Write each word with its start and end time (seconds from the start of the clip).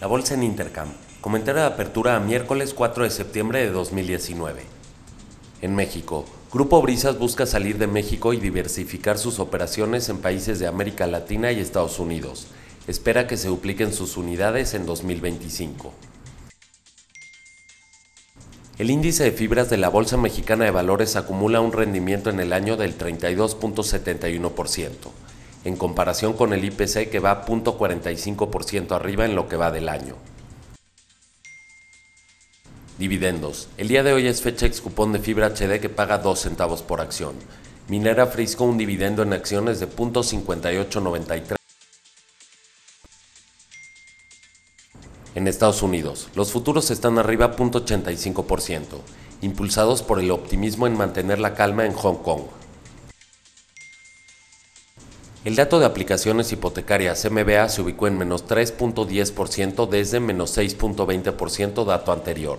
La 0.00 0.06
bolsa 0.06 0.32
en 0.32 0.42
Intercam. 0.42 0.88
Comentario 1.20 1.60
de 1.60 1.66
apertura 1.66 2.16
a 2.16 2.20
miércoles 2.20 2.72
4 2.72 3.04
de 3.04 3.10
septiembre 3.10 3.60
de 3.60 3.68
2019. 3.70 4.62
En 5.60 5.74
México, 5.74 6.24
Grupo 6.50 6.80
Brisas 6.80 7.18
busca 7.18 7.44
salir 7.44 7.76
de 7.76 7.86
México 7.86 8.32
y 8.32 8.38
diversificar 8.38 9.18
sus 9.18 9.38
operaciones 9.38 10.08
en 10.08 10.16
países 10.16 10.58
de 10.58 10.66
América 10.66 11.06
Latina 11.06 11.52
y 11.52 11.60
Estados 11.60 11.98
Unidos. 11.98 12.46
Espera 12.86 13.26
que 13.26 13.36
se 13.36 13.48
dupliquen 13.48 13.92
sus 13.92 14.16
unidades 14.16 14.72
en 14.72 14.86
2025. 14.86 15.92
El 18.78 18.88
índice 18.88 19.24
de 19.24 19.32
fibras 19.32 19.68
de 19.68 19.76
la 19.76 19.90
Bolsa 19.90 20.16
Mexicana 20.16 20.64
de 20.64 20.70
Valores 20.70 21.14
acumula 21.16 21.60
un 21.60 21.72
rendimiento 21.72 22.30
en 22.30 22.40
el 22.40 22.54
año 22.54 22.78
del 22.78 22.96
32.71%, 22.96 24.88
en 25.64 25.76
comparación 25.76 26.32
con 26.32 26.52
el 26.52 26.64
IPC 26.64 27.10
que 27.10 27.18
va 27.18 27.44
0.45% 27.44 28.92
arriba 28.92 29.24
en 29.24 29.34
lo 29.34 29.48
que 29.48 29.56
va 29.56 29.70
del 29.70 29.88
año. 29.88 30.16
Dividendos. 32.98 33.68
El 33.78 33.88
día 33.88 34.02
de 34.02 34.12
hoy 34.12 34.26
es 34.26 34.42
fecha 34.42 34.66
ex 34.66 34.80
cupón 34.80 35.12
de 35.12 35.20
fibra 35.20 35.48
HD 35.48 35.80
que 35.80 35.88
paga 35.88 36.18
2 36.18 36.38
centavos 36.38 36.82
por 36.82 37.00
acción. 37.00 37.34
Minera 37.88 38.26
Frisco 38.26 38.64
un 38.64 38.78
dividendo 38.78 39.22
en 39.22 39.32
acciones 39.32 39.80
de 39.80 39.88
0.5893 39.88 41.56
En 45.34 45.46
Estados 45.46 45.82
Unidos, 45.82 46.28
los 46.34 46.52
futuros 46.52 46.90
están 46.90 47.16
arriba 47.18 47.56
0.85%, 47.56 48.82
impulsados 49.42 50.02
por 50.02 50.18
el 50.18 50.30
optimismo 50.32 50.86
en 50.86 50.96
mantener 50.96 51.38
la 51.38 51.54
calma 51.54 51.86
en 51.86 51.94
Hong 51.94 52.16
Kong. 52.16 52.42
El 55.42 55.56
dato 55.56 55.80
de 55.80 55.86
aplicaciones 55.86 56.52
hipotecarias 56.52 57.26
MBA 57.30 57.66
se 57.70 57.80
ubicó 57.80 58.06
en 58.06 58.18
menos 58.18 58.46
3.10% 58.46 59.88
desde 59.88 60.20
menos 60.20 60.58
6.20% 60.58 61.86
dato 61.86 62.12
anterior. 62.12 62.58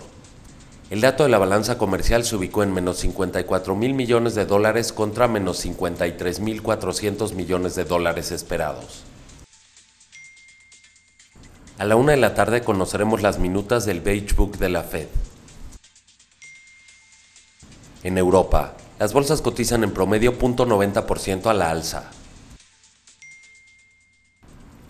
El 0.89 1.01
dato 1.01 1.21
de 1.21 1.29
la 1.29 1.37
balanza 1.37 1.77
comercial 1.77 2.25
se 2.25 2.35
ubicó 2.35 2.63
en 2.63 2.73
menos 2.73 2.97
54 2.97 3.75
mil 3.75 3.93
millones 3.93 4.33
de 4.33 4.47
dólares 4.47 4.93
contra 4.93 5.27
menos 5.27 5.59
53 5.59 6.39
mil 6.39 6.63
400 6.63 7.33
millones 7.35 7.75
de 7.75 7.83
dólares 7.83 8.31
esperados. 8.31 9.03
A 11.77 11.85
la 11.85 11.95
una 11.95 12.13
de 12.13 12.17
la 12.17 12.33
tarde 12.33 12.63
conoceremos 12.63 13.21
las 13.21 13.37
minutas 13.37 13.85
del 13.85 14.01
Beige 14.01 14.33
Book 14.33 14.57
de 14.57 14.69
la 14.69 14.81
Fed. 14.81 15.07
En 18.03 18.17
Europa, 18.17 18.73
las 18.97 19.13
bolsas 19.13 19.43
cotizan 19.43 19.83
en 19.83 19.91
promedio 19.91 20.39
0.90% 20.39 21.45
a 21.45 21.53
la 21.53 21.69
alza. 21.69 22.09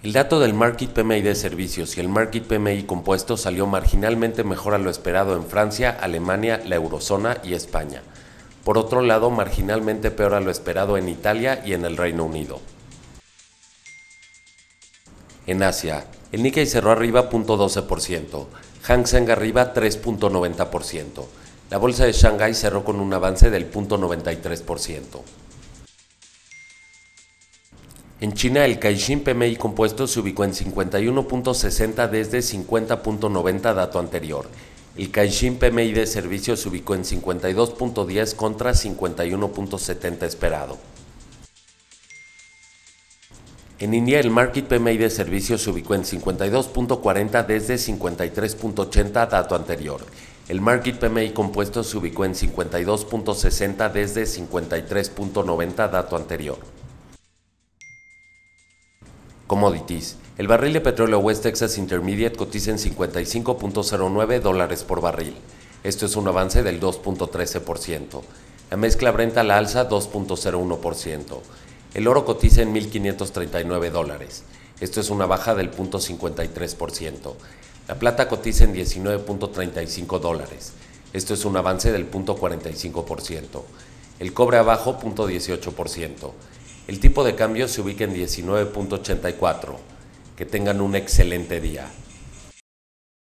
El 0.03 0.13
dato 0.13 0.39
del 0.39 0.55
Market 0.55 0.89
PMI 0.89 1.21
de 1.21 1.35
servicios 1.35 1.95
y 1.95 1.99
el 1.99 2.09
Market 2.09 2.47
PMI 2.47 2.85
compuesto 2.85 3.37
salió 3.37 3.67
marginalmente 3.67 4.43
mejor 4.43 4.73
a 4.73 4.79
lo 4.79 4.89
esperado 4.89 5.35
en 5.35 5.45
Francia, 5.45 5.95
Alemania, 6.01 6.59
la 6.65 6.75
eurozona 6.75 7.37
y 7.43 7.53
España. 7.53 8.01
Por 8.63 8.79
otro 8.79 9.01
lado, 9.01 9.29
marginalmente 9.29 10.09
peor 10.09 10.33
a 10.33 10.39
lo 10.39 10.49
esperado 10.49 10.97
en 10.97 11.07
Italia 11.07 11.61
y 11.63 11.73
en 11.73 11.85
el 11.85 11.97
Reino 11.97 12.25
Unido. 12.25 12.59
En 15.45 15.61
Asia, 15.61 16.07
el 16.31 16.41
Nikkei 16.41 16.65
cerró 16.65 16.89
arriba 16.89 17.29
0.12%, 17.29 18.47
Hang 18.81 19.05
Seng 19.05 19.29
arriba 19.29 19.71
3.90%. 19.71 21.25
La 21.69 21.77
bolsa 21.77 22.05
de 22.05 22.13
Shanghai 22.13 22.55
cerró 22.55 22.83
con 22.83 22.99
un 22.99 23.13
avance 23.13 23.51
del 23.51 23.71
0.93%. 23.71 25.40
En 28.21 28.33
China, 28.33 28.65
el 28.65 28.77
Caixin 28.77 29.21
PMI 29.21 29.55
compuesto 29.55 30.05
se 30.05 30.19
ubicó 30.19 30.43
en 30.43 30.53
51.60 30.53 32.07
desde 32.07 32.37
50.90 32.37 33.73
dato 33.73 33.97
anterior. 33.97 34.47
El 34.95 35.09
Caixin 35.09 35.57
PMI 35.57 35.91
de 35.91 36.05
servicios 36.05 36.59
se 36.59 36.69
ubicó 36.69 36.93
en 36.93 37.03
52.10 37.03 38.35
contra 38.35 38.73
51.70 38.73 40.21
esperado. 40.21 40.77
En 43.79 43.95
India, 43.95 44.19
el 44.19 44.29
Market 44.29 44.67
PMI 44.67 44.97
de 44.97 45.09
servicios 45.09 45.63
se 45.63 45.71
ubicó 45.71 45.95
en 45.95 46.03
52.40 46.03 47.47
desde 47.47 47.73
53.80 47.73 49.29
dato 49.29 49.55
anterior. 49.55 50.05
El 50.47 50.61
Market 50.61 50.99
PMI 50.99 51.31
compuesto 51.31 51.83
se 51.83 51.97
ubicó 51.97 52.23
en 52.25 52.35
52.60 52.35 53.91
desde 53.91 54.25
53.90 54.25 55.89
dato 55.89 56.15
anterior. 56.15 56.80
Commodities. 59.51 60.15
El 60.37 60.47
barril 60.47 60.71
de 60.71 60.79
petróleo 60.79 61.19
West 61.19 61.43
Texas 61.43 61.77
Intermediate 61.77 62.37
cotiza 62.37 62.71
en 62.71 62.77
55.09 62.77 64.39
dólares 64.39 64.85
por 64.85 65.01
barril. 65.01 65.35
Esto 65.83 66.05
es 66.05 66.15
un 66.15 66.25
avance 66.29 66.63
del 66.63 66.79
2.13%. 66.79 68.21
La 68.69 68.77
mezcla 68.77 69.11
Brent 69.11 69.37
a 69.37 69.43
la 69.43 69.57
alza 69.57 69.89
2.01%. 69.89 71.39
El 71.93 72.07
oro 72.07 72.23
cotiza 72.23 72.61
en 72.61 72.73
1.539 72.73 73.89
dólares. 73.91 74.45
Esto 74.79 75.01
es 75.01 75.09
una 75.09 75.25
baja 75.25 75.53
del 75.53 75.69
0.53%. 75.69 77.33
La 77.89 77.95
plata 77.95 78.29
cotiza 78.29 78.63
en 78.63 78.73
19.35 78.73 80.19
dólares. 80.21 80.71
Esto 81.11 81.33
es 81.33 81.43
un 81.43 81.57
avance 81.57 81.91
del 81.91 82.09
0.45%. 82.09 83.63
El 84.19 84.33
cobre 84.33 84.59
abajo 84.59 84.97
0.18%. 84.97 86.31
El 86.91 86.99
tipo 86.99 87.23
de 87.23 87.35
cambio 87.35 87.69
se 87.69 87.79
ubica 87.79 88.03
en 88.03 88.13
19.84. 88.13 89.77
Que 90.35 90.45
tengan 90.45 90.81
un 90.81 90.97
excelente 90.97 91.61
día. 91.61 91.87